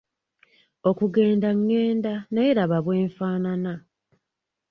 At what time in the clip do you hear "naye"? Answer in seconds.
2.33-2.51